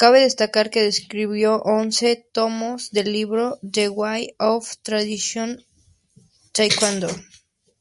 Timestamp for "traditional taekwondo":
4.82-7.08